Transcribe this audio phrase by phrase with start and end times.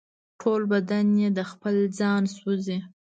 [0.41, 2.77] ټول بدن یې د خپل ځانه سوزي